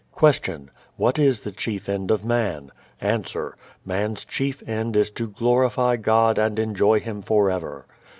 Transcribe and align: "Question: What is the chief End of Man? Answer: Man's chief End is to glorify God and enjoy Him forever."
"Question: 0.11 0.71
What 0.97 1.19
is 1.19 1.41
the 1.41 1.51
chief 1.51 1.87
End 1.87 2.09
of 2.09 2.25
Man? 2.25 2.71
Answer: 3.01 3.55
Man's 3.85 4.25
chief 4.25 4.67
End 4.67 4.95
is 4.95 5.11
to 5.11 5.27
glorify 5.27 5.95
God 5.95 6.39
and 6.39 6.57
enjoy 6.57 6.99
Him 7.01 7.21
forever." 7.21 7.85